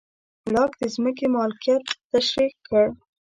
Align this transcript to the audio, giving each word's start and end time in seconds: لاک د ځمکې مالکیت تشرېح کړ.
لاک 0.53 0.71
د 0.79 0.83
ځمکې 0.95 1.25
مالکیت 1.35 1.83
تشرېح 2.11 2.51
کړ. 2.67 2.85